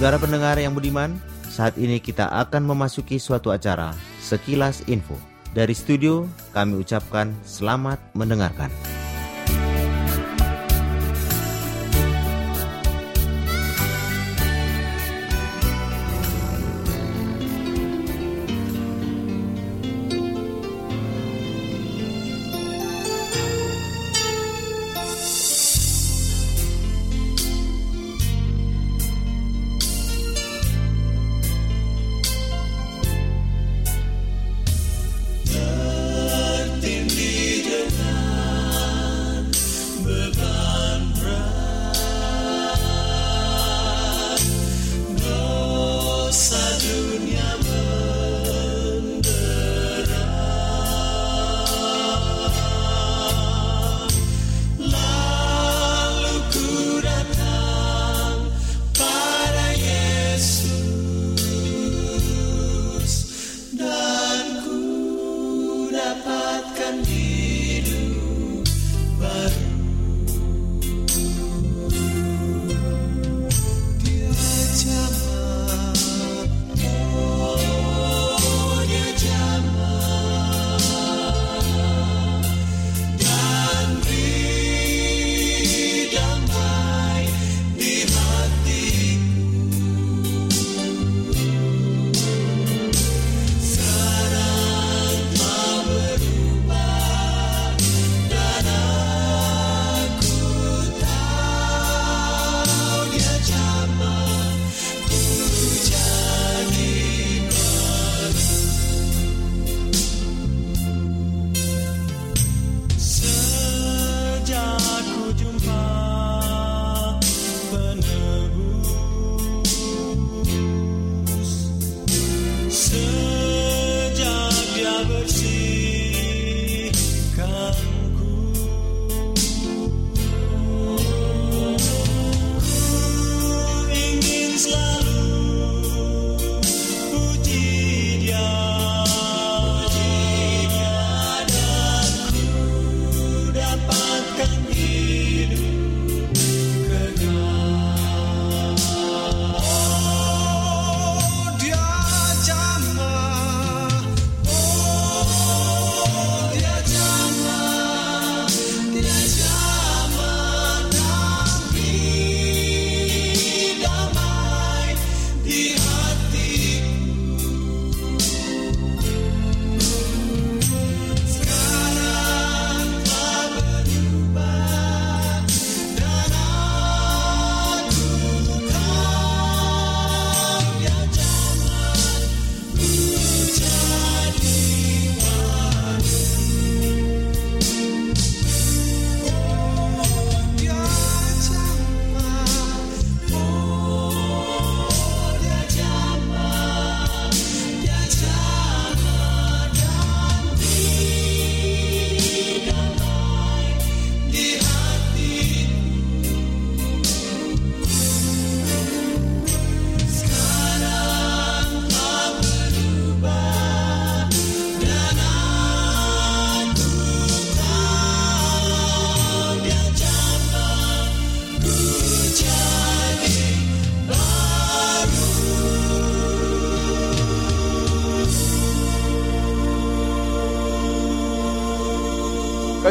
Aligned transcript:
Saudara 0.00 0.16
pendengar 0.16 0.56
yang 0.56 0.72
budiman, 0.72 1.20
saat 1.44 1.76
ini 1.76 2.00
kita 2.00 2.24
akan 2.32 2.64
memasuki 2.64 3.20
suatu 3.20 3.52
acara 3.52 3.92
Sekilas 4.16 4.80
Info. 4.88 5.12
Dari 5.52 5.76
studio, 5.76 6.24
kami 6.56 6.80
ucapkan 6.80 7.36
selamat 7.44 8.00
mendengarkan. 8.16 8.72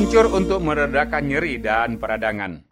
Kencur 0.10 0.34
untuk 0.34 0.66
meredakan 0.66 1.30
nyeri 1.30 1.62
dan 1.62 2.02
peradangan. 2.02 2.66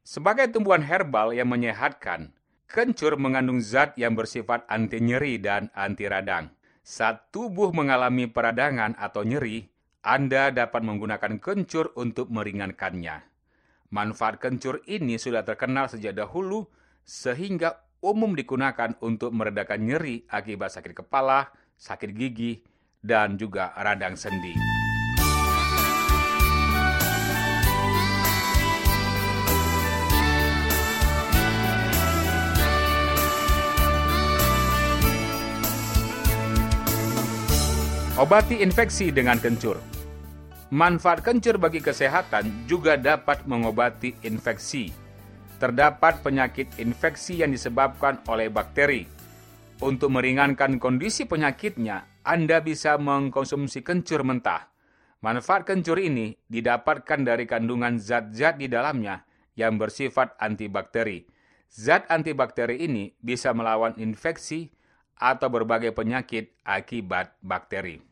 Sebagai 0.00 0.48
tumbuhan 0.56 0.80
herbal 0.80 1.36
yang 1.36 1.52
menyehatkan, 1.52 2.32
kencur 2.64 3.20
mengandung 3.20 3.60
zat 3.60 3.92
yang 4.00 4.16
bersifat 4.16 4.64
anti 4.72 4.96
nyeri 5.04 5.36
dan 5.36 5.68
anti 5.76 6.08
radang. 6.08 6.48
Saat 6.80 7.28
tubuh 7.28 7.76
mengalami 7.76 8.24
peradangan 8.24 8.96
atau 8.96 9.20
nyeri, 9.20 9.68
Anda 10.00 10.48
dapat 10.48 10.80
menggunakan 10.80 11.44
kencur 11.44 11.92
untuk 11.92 12.32
meringankannya. 12.32 13.20
Manfaat 13.92 14.40
kencur 14.40 14.80
ini 14.88 15.20
sudah 15.20 15.44
terkenal 15.44 15.92
sejak 15.92 16.16
dahulu, 16.16 16.72
sehingga 17.04 17.84
umum 18.00 18.32
digunakan 18.32 18.96
untuk 19.04 19.28
meredakan 19.36 19.92
nyeri 19.92 20.24
akibat 20.24 20.72
sakit 20.72 21.04
kepala, 21.04 21.52
sakit 21.76 22.16
gigi, 22.16 22.64
dan 23.04 23.36
juga 23.36 23.76
radang 23.76 24.16
sendi. 24.16 24.81
Obati 38.12 38.60
infeksi 38.60 39.08
dengan 39.08 39.40
kencur. 39.40 39.80
Manfaat 40.68 41.24
kencur 41.24 41.56
bagi 41.56 41.80
kesehatan 41.80 42.68
juga 42.68 43.00
dapat 43.00 43.48
mengobati 43.48 44.12
infeksi. 44.28 44.92
Terdapat 45.56 46.20
penyakit 46.20 46.76
infeksi 46.76 47.40
yang 47.40 47.56
disebabkan 47.56 48.20
oleh 48.28 48.52
bakteri. 48.52 49.08
Untuk 49.80 50.12
meringankan 50.12 50.76
kondisi 50.76 51.24
penyakitnya, 51.24 52.20
Anda 52.20 52.60
bisa 52.60 53.00
mengkonsumsi 53.00 53.80
kencur 53.80 54.28
mentah. 54.28 54.68
Manfaat 55.24 55.64
kencur 55.64 55.96
ini 55.96 56.36
didapatkan 56.52 57.24
dari 57.24 57.48
kandungan 57.48 57.96
zat-zat 57.96 58.60
di 58.60 58.68
dalamnya 58.68 59.24
yang 59.56 59.80
bersifat 59.80 60.36
antibakteri. 60.36 61.24
Zat 61.72 62.12
antibakteri 62.12 62.76
ini 62.76 63.16
bisa 63.24 63.56
melawan 63.56 63.96
infeksi, 63.96 64.68
atau 65.22 65.46
berbagai 65.46 65.94
penyakit 65.94 66.50
akibat 66.66 67.38
bakteri. 67.38 68.02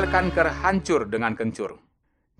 Sel 0.00 0.08
kanker 0.08 0.64
hancur 0.64 1.12
dengan 1.12 1.36
kencur. 1.36 1.76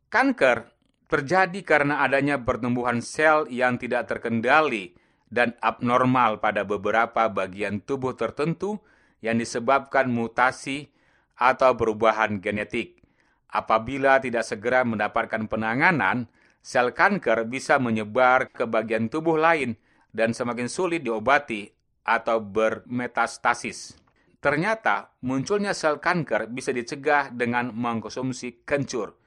Kanker 0.08 0.72
terjadi 1.12 1.60
karena 1.60 2.00
adanya 2.00 2.40
pertumbuhan 2.40 3.04
sel 3.04 3.52
yang 3.52 3.76
tidak 3.76 4.08
terkendali 4.08 4.96
dan 5.28 5.52
abnormal 5.60 6.40
pada 6.40 6.64
beberapa 6.64 7.28
bagian 7.28 7.84
tubuh 7.84 8.16
tertentu 8.16 8.80
yang 9.20 9.36
disebabkan 9.36 10.08
mutasi 10.08 10.88
atau 11.36 11.76
perubahan 11.76 12.40
genetik. 12.40 13.04
Apabila 13.52 14.24
tidak 14.24 14.48
segera 14.48 14.80
mendapatkan 14.80 15.44
penanganan, 15.44 16.32
sel 16.64 16.96
kanker 16.96 17.44
bisa 17.44 17.76
menyebar 17.76 18.48
ke 18.48 18.64
bagian 18.64 19.12
tubuh 19.12 19.36
lain 19.36 19.76
dan 20.16 20.32
semakin 20.32 20.64
sulit 20.64 21.04
diobati 21.04 21.68
atau 22.08 22.40
bermetastasis. 22.40 24.00
Ternyata 24.40 25.20
munculnya 25.20 25.76
sel 25.76 26.00
kanker 26.00 26.48
bisa 26.48 26.72
dicegah 26.72 27.28
dengan 27.28 27.76
mengkonsumsi 27.76 28.64
kencur. 28.64 29.20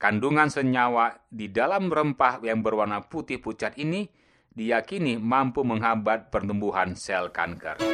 Kandungan 0.00 0.48
senyawa 0.48 1.20
di 1.28 1.52
dalam 1.52 1.92
rempah 1.92 2.40
yang 2.40 2.64
berwarna 2.64 3.04
putih 3.04 3.44
pucat 3.44 3.76
ini 3.76 4.08
diyakini 4.56 5.20
mampu 5.20 5.68
menghambat 5.68 6.32
pertumbuhan 6.32 6.96
sel 6.96 7.28
kanker. 7.28 7.93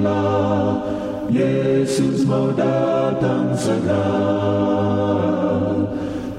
bunyikanlah 0.00 0.80
Yesus 1.30 2.24
mau 2.26 2.50
datang 2.56 3.54
segera 3.54 4.08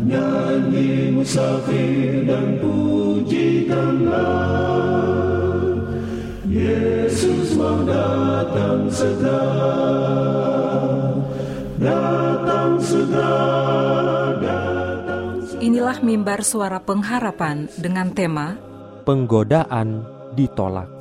Nyanyi 0.02 1.16
musafir 1.16 2.26
dan 2.28 2.58
pujikanlah 2.60 4.20
Yesus 6.50 7.56
mau 7.56 7.80
datang 7.88 8.90
segera 8.92 9.40
Datang 11.80 12.82
segera 12.82 13.40
datang 14.42 15.46
segera 15.48 15.62
Inilah 15.64 15.98
mimbar 16.04 16.44
suara 16.44 16.84
pengharapan 16.84 17.70
dengan 17.80 18.12
tema 18.12 18.58
penggodaan 19.02 20.06
ditolak. 20.38 21.01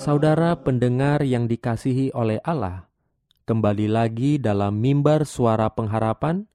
Saudara 0.00 0.56
pendengar 0.56 1.20
yang 1.28 1.44
dikasihi 1.44 2.16
oleh 2.16 2.40
Allah, 2.40 2.88
kembali 3.44 3.84
lagi 3.84 4.40
dalam 4.40 4.80
mimbar 4.80 5.28
suara 5.28 5.68
pengharapan 5.68 6.48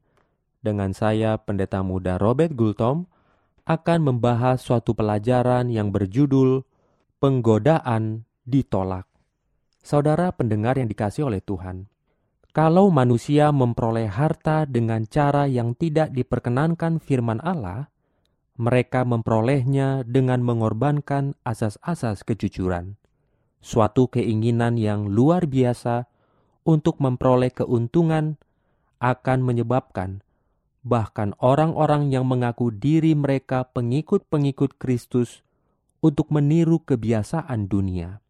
dengan 0.65 0.97
saya 0.97 1.38
Pendeta 1.38 1.86
Muda 1.86 2.17
Robert 2.17 2.58
Gultom 2.58 3.05
akan 3.69 3.99
membahas 4.01 4.65
suatu 4.65 4.97
pelajaran 4.97 5.69
yang 5.69 5.93
berjudul 5.93 6.65
Penggodaan 7.21 8.25
ditolak. 8.49 9.05
Saudara 9.86 10.34
pendengar 10.34 10.81
yang 10.81 10.89
dikasihi 10.89 11.29
oleh 11.29 11.45
Tuhan, 11.45 11.86
kalau 12.49 12.89
manusia 12.89 13.53
memperoleh 13.53 14.10
harta 14.10 14.65
dengan 14.65 15.05
cara 15.05 15.45
yang 15.45 15.77
tidak 15.77 16.10
diperkenankan 16.17 16.97
firman 16.97 17.38
Allah, 17.45 17.93
mereka 18.58 19.05
memperolehnya 19.05 20.01
dengan 20.01 20.41
mengorbankan 20.41 21.38
asas-asas 21.45 22.25
kejujuran, 22.25 22.97
suatu 23.65 24.06
keinginan 24.06 24.78
yang 24.78 25.10
luar 25.10 25.49
biasa 25.49 26.06
untuk 26.62 27.01
memperoleh 27.01 27.49
keuntungan 27.49 28.38
akan 29.01 29.41
menyebabkan 29.41 30.21
bahkan 30.86 31.34
orang-orang 31.41 32.13
yang 32.13 32.30
mengaku 32.30 32.69
diri 32.69 33.17
mereka 33.17 33.65
pengikut-pengikut 33.73 34.78
Kristus 34.78 35.41
untuk 35.97 36.30
meniru 36.30 36.78
kebiasaan 36.86 37.65
dunia. 37.65 38.21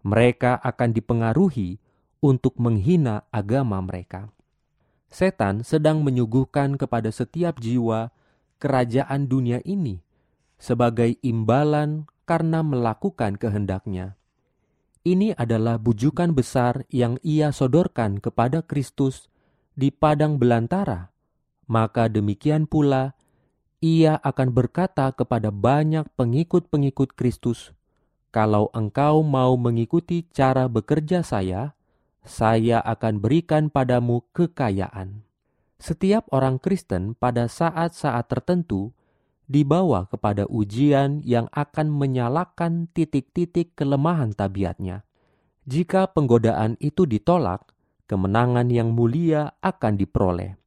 Mereka 0.00 0.56
akan 0.64 0.96
dipengaruhi 0.96 1.76
untuk 2.24 2.56
menghina 2.56 3.28
agama 3.28 3.76
mereka. 3.84 4.32
Setan 5.12 5.60
sedang 5.60 6.00
menyuguhkan 6.00 6.80
kepada 6.80 7.12
setiap 7.12 7.60
jiwa 7.60 8.08
kerajaan 8.56 9.28
dunia 9.28 9.60
ini 9.68 10.00
sebagai 10.56 11.20
imbalan 11.20 12.08
karena 12.24 12.64
melakukan 12.64 13.36
kehendaknya. 13.36 14.16
Ini 15.02 15.34
adalah 15.34 15.82
bujukan 15.82 16.30
besar 16.30 16.86
yang 16.86 17.18
ia 17.26 17.50
sodorkan 17.50 18.22
kepada 18.22 18.62
Kristus 18.62 19.26
di 19.74 19.90
padang 19.90 20.38
belantara. 20.38 21.10
Maka 21.66 22.06
demikian 22.06 22.70
pula 22.70 23.18
ia 23.82 24.22
akan 24.22 24.54
berkata 24.54 25.10
kepada 25.10 25.50
banyak 25.50 26.06
pengikut-pengikut 26.14 27.18
Kristus, 27.18 27.74
"Kalau 28.30 28.70
engkau 28.70 29.26
mau 29.26 29.58
mengikuti 29.58 30.22
cara 30.30 30.70
bekerja 30.70 31.26
saya, 31.26 31.74
saya 32.22 32.78
akan 32.78 33.18
berikan 33.18 33.74
padamu 33.74 34.22
kekayaan." 34.30 35.26
Setiap 35.82 36.30
orang 36.30 36.62
Kristen 36.62 37.18
pada 37.18 37.50
saat-saat 37.50 38.30
tertentu 38.30 38.94
dibawa 39.50 40.06
kepada 40.08 40.46
ujian 40.48 41.20
yang 41.26 41.50
akan 41.52 41.90
menyalakan 41.90 42.88
titik-titik 42.94 43.74
kelemahan 43.74 44.32
tabiatnya. 44.32 45.04
Jika 45.68 46.10
penggodaan 46.10 46.74
itu 46.82 47.06
ditolak, 47.06 47.70
kemenangan 48.10 48.66
yang 48.68 48.90
mulia 48.90 49.54
akan 49.62 49.94
diperoleh. 49.94 50.58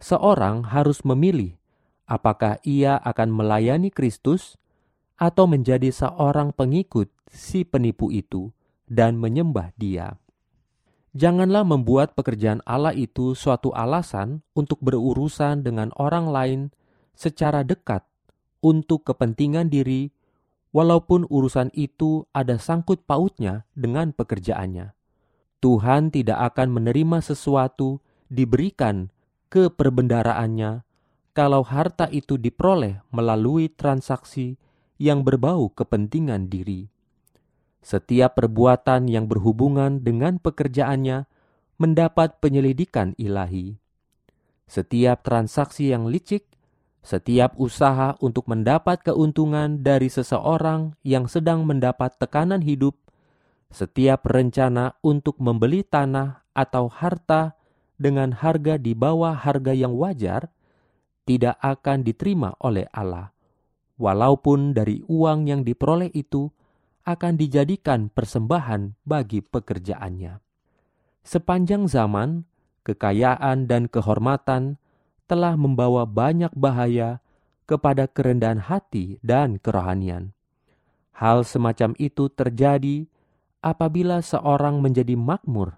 Seorang 0.00 0.72
harus 0.72 1.04
memilih 1.04 1.58
apakah 2.08 2.56
ia 2.64 2.96
akan 2.96 3.28
melayani 3.28 3.92
Kristus 3.92 4.56
atau 5.20 5.44
menjadi 5.44 5.92
seorang 5.92 6.56
pengikut 6.56 7.12
si 7.28 7.66
penipu 7.66 8.08
itu 8.08 8.54
dan 8.88 9.20
menyembah 9.20 9.76
Dia. 9.76 10.16
Janganlah 11.12 11.66
membuat 11.66 12.14
pekerjaan 12.14 12.62
Allah 12.64 12.94
itu 12.94 13.34
suatu 13.34 13.74
alasan 13.74 14.40
untuk 14.54 14.78
berurusan 14.80 15.66
dengan 15.66 15.90
orang 15.98 16.30
lain 16.30 16.60
secara 17.18 17.66
dekat 17.66 18.06
untuk 18.64 19.06
kepentingan 19.06 19.70
diri, 19.70 20.10
walaupun 20.74 21.24
urusan 21.28 21.72
itu 21.74 22.26
ada 22.36 22.60
sangkut 22.60 23.04
pautnya 23.08 23.64
dengan 23.74 24.12
pekerjaannya. 24.12 24.92
Tuhan 25.58 26.14
tidak 26.14 26.54
akan 26.54 26.68
menerima 26.78 27.18
sesuatu 27.18 27.98
diberikan 28.30 29.10
ke 29.50 29.72
perbendaraannya 29.72 30.86
kalau 31.34 31.62
harta 31.62 32.10
itu 32.10 32.34
diperoleh 32.34 33.02
melalui 33.14 33.70
transaksi 33.70 34.58
yang 34.98 35.22
berbau 35.22 35.70
kepentingan 35.70 36.50
diri. 36.50 36.90
Setiap 37.78 38.34
perbuatan 38.34 39.06
yang 39.06 39.30
berhubungan 39.30 40.02
dengan 40.02 40.42
pekerjaannya 40.42 41.30
mendapat 41.78 42.42
penyelidikan 42.42 43.14
ilahi. 43.14 43.78
Setiap 44.66 45.22
transaksi 45.22 45.94
yang 45.94 46.10
licik, 46.10 46.47
setiap 47.08 47.56
usaha 47.56 48.20
untuk 48.20 48.44
mendapat 48.52 49.00
keuntungan 49.00 49.80
dari 49.80 50.12
seseorang 50.12 50.92
yang 51.00 51.24
sedang 51.24 51.64
mendapat 51.64 52.20
tekanan 52.20 52.60
hidup, 52.60 53.00
setiap 53.72 54.28
rencana 54.28 54.92
untuk 55.00 55.40
membeli 55.40 55.80
tanah 55.88 56.44
atau 56.52 56.92
harta 56.92 57.56
dengan 57.96 58.36
harga 58.36 58.76
di 58.76 58.92
bawah 58.92 59.32
harga 59.32 59.72
yang 59.72 59.96
wajar, 59.96 60.52
tidak 61.24 61.56
akan 61.64 62.04
diterima 62.04 62.52
oleh 62.60 62.84
Allah, 62.92 63.32
walaupun 63.96 64.76
dari 64.76 65.00
uang 65.08 65.48
yang 65.48 65.64
diperoleh 65.64 66.12
itu 66.12 66.52
akan 67.08 67.40
dijadikan 67.40 68.12
persembahan 68.12 69.00
bagi 69.08 69.40
pekerjaannya. 69.40 70.44
Sepanjang 71.24 71.88
zaman, 71.88 72.44
kekayaan 72.84 73.64
dan 73.64 73.88
kehormatan 73.88 74.76
telah 75.28 75.54
membawa 75.54 76.08
banyak 76.08 76.50
bahaya 76.56 77.20
kepada 77.68 78.08
kerendahan 78.08 78.58
hati 78.58 79.20
dan 79.20 79.60
kerohanian. 79.60 80.32
Hal 81.12 81.44
semacam 81.44 81.92
itu 82.00 82.32
terjadi 82.32 83.04
apabila 83.60 84.24
seorang 84.24 84.80
menjadi 84.80 85.14
makmur, 85.14 85.76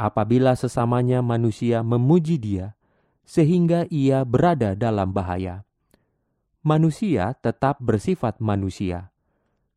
apabila 0.00 0.56
sesamanya 0.56 1.20
manusia 1.20 1.84
memuji 1.84 2.40
dia, 2.40 2.72
sehingga 3.28 3.84
ia 3.92 4.24
berada 4.24 4.72
dalam 4.72 5.12
bahaya. 5.12 5.62
Manusia 6.64 7.36
tetap 7.38 7.78
bersifat 7.84 8.40
manusia, 8.40 9.10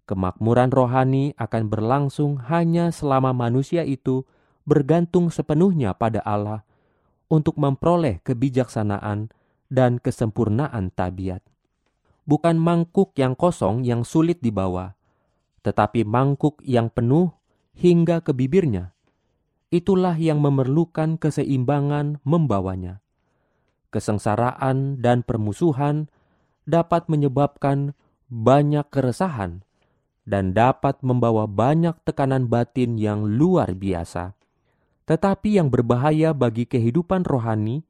Kemakmuran 0.03 0.67
rohani 0.67 1.31
akan 1.39 1.71
berlangsung 1.71 2.35
hanya 2.51 2.91
selama 2.91 3.31
manusia 3.31 3.87
itu 3.87 4.27
bergantung 4.67 5.31
sepenuhnya 5.31 5.95
pada 5.95 6.19
Allah 6.27 6.67
untuk 7.27 7.59
memperoleh 7.59 8.23
kebijaksanaan 8.23 9.31
dan 9.71 9.97
kesempurnaan 9.97 10.93
tabiat. 10.93 11.41
Bukan 12.23 12.55
mangkuk 12.55 13.11
yang 13.19 13.35
kosong 13.35 13.83
yang 13.83 14.07
sulit 14.07 14.39
dibawa, 14.39 14.95
tetapi 15.63 16.07
mangkuk 16.07 16.63
yang 16.63 16.87
penuh 16.87 17.35
hingga 17.75 18.23
ke 18.23 18.31
bibirnya. 18.31 18.95
Itulah 19.73 20.15
yang 20.15 20.39
memerlukan 20.39 21.17
keseimbangan 21.17 22.21
membawanya. 22.21 23.01
Kesengsaraan 23.89 25.01
dan 25.01 25.25
permusuhan 25.25 26.07
dapat 26.63 27.09
menyebabkan 27.09 27.97
banyak 28.29 28.87
keresahan 28.93 29.65
dan 30.23 30.55
dapat 30.55 31.01
membawa 31.03 31.49
banyak 31.49 31.93
tekanan 32.07 32.47
batin 32.47 32.95
yang 32.95 33.27
luar 33.27 33.75
biasa. 33.75 34.37
Tetapi 35.03 35.59
yang 35.59 35.67
berbahaya 35.67 36.31
bagi 36.31 36.63
kehidupan 36.63 37.27
rohani 37.27 37.83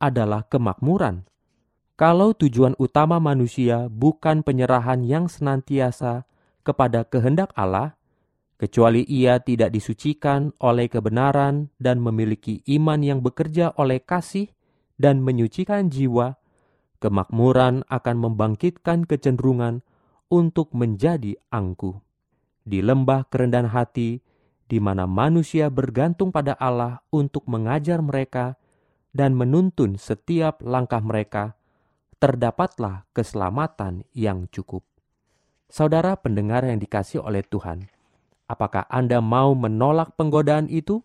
adalah 0.00 0.48
kemakmuran. 0.48 1.28
Kalau 1.94 2.34
tujuan 2.34 2.74
utama 2.80 3.22
manusia 3.22 3.86
bukan 3.86 4.42
penyerahan 4.42 5.06
yang 5.06 5.30
senantiasa 5.30 6.26
kepada 6.66 7.06
kehendak 7.06 7.54
Allah, 7.54 7.94
kecuali 8.58 9.06
ia 9.06 9.38
tidak 9.38 9.70
disucikan 9.70 10.50
oleh 10.58 10.90
kebenaran 10.90 11.70
dan 11.78 12.02
memiliki 12.02 12.64
iman 12.66 12.98
yang 12.98 13.20
bekerja 13.22 13.76
oleh 13.78 14.02
kasih 14.02 14.50
dan 14.98 15.22
menyucikan 15.22 15.92
jiwa, 15.92 16.40
kemakmuran 16.98 17.86
akan 17.86 18.16
membangkitkan 18.16 19.06
kecenderungan 19.06 19.84
untuk 20.32 20.72
menjadi 20.74 21.38
angkuh. 21.52 22.00
Di 22.64 22.80
lembah 22.80 23.28
kerendahan 23.28 23.70
hati, 23.70 24.24
di 24.68 24.80
mana 24.80 25.04
manusia 25.04 25.68
bergantung 25.68 26.32
pada 26.32 26.56
Allah 26.56 27.04
untuk 27.12 27.44
mengajar 27.44 28.00
mereka 28.00 28.56
dan 29.14 29.36
menuntun 29.38 29.94
setiap 29.94 30.58
langkah 30.64 30.98
mereka, 30.98 31.54
terdapatlah 32.18 33.06
keselamatan 33.14 34.02
yang 34.16 34.50
cukup. 34.50 34.82
Saudara 35.70 36.18
pendengar 36.18 36.66
yang 36.66 36.82
dikasih 36.82 37.22
oleh 37.22 37.46
Tuhan, 37.46 37.86
apakah 38.50 38.88
Anda 38.90 39.22
mau 39.22 39.54
menolak 39.54 40.18
penggodaan 40.18 40.66
itu? 40.66 41.04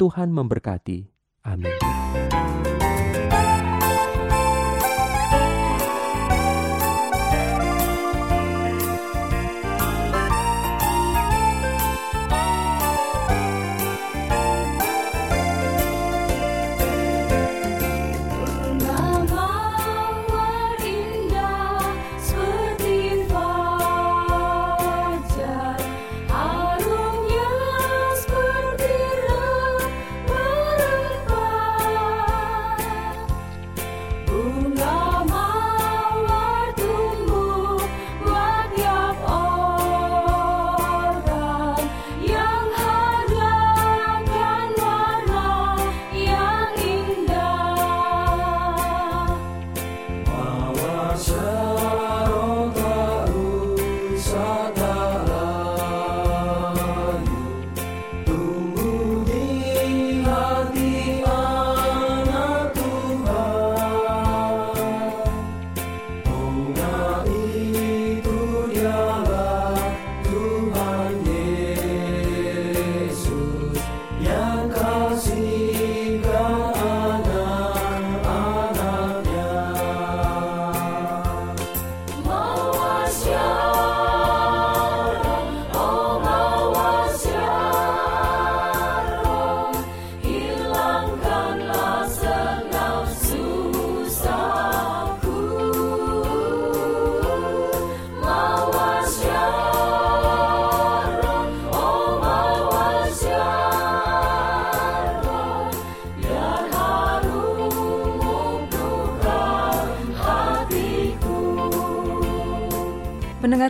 Tuhan 0.00 0.32
memberkati. 0.32 1.12
Amin. 1.44 2.29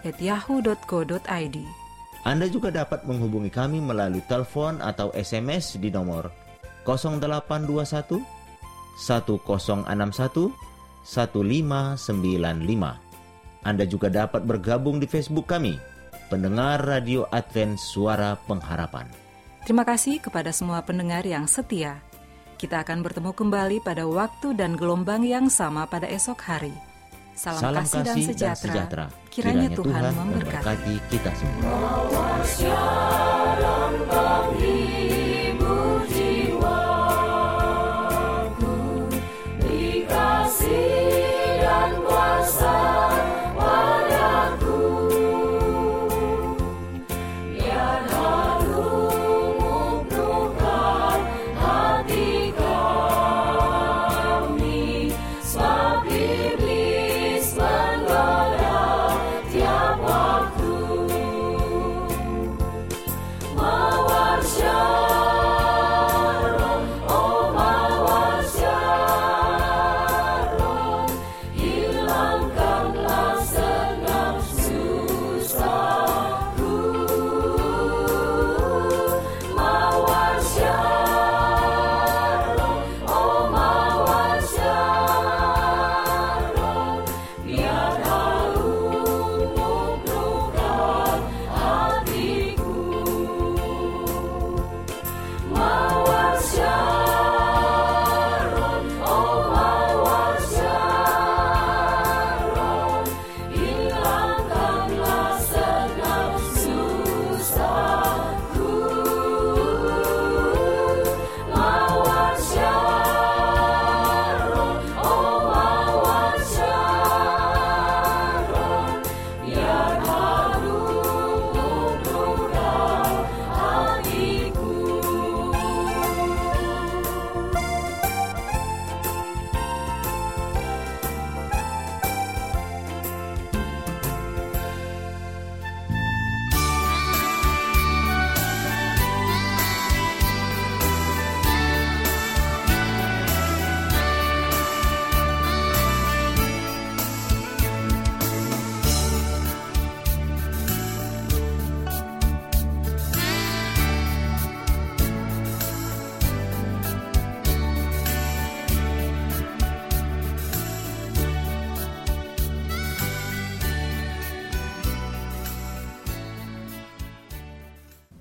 awrindonesia@yahoo.co.id. 0.00 1.58
Anda 2.20 2.52
juga 2.52 2.68
dapat 2.68 3.08
menghubungi 3.08 3.48
kami 3.48 3.80
melalui 3.80 4.20
telepon 4.28 4.76
atau 4.84 5.08
SMS 5.16 5.80
di 5.80 5.88
nomor 5.88 6.28
0821 6.84 8.20
1061 9.00 10.52
1595. 11.00 13.64
Anda 13.64 13.84
juga 13.88 14.12
dapat 14.12 14.44
bergabung 14.44 15.00
di 15.00 15.08
Facebook 15.08 15.48
kami, 15.48 15.80
pendengar 16.28 16.84
Radio 16.84 17.24
Advent 17.32 17.80
Suara 17.80 18.36
Pengharapan. 18.36 19.08
Terima 19.64 19.84
kasih 19.84 20.20
kepada 20.20 20.52
semua 20.52 20.84
pendengar 20.84 21.24
yang 21.24 21.48
setia. 21.48 22.04
Kita 22.60 22.84
akan 22.84 23.00
bertemu 23.00 23.32
kembali 23.32 23.80
pada 23.80 24.04
waktu 24.04 24.52
dan 24.56 24.76
gelombang 24.76 25.24
yang 25.24 25.48
sama 25.48 25.88
pada 25.88 26.04
esok 26.04 26.40
hari. 26.44 26.89
Salam, 27.34 27.82
kasih, 27.84 28.02
dan, 28.04 28.16
sejahtera. 28.20 29.06
Kiranya, 29.32 29.68
Tuhan, 29.72 30.12
memberkati. 30.12 30.16
memberkati 30.20 30.94
kita 31.08 31.32
semua. 31.38 31.72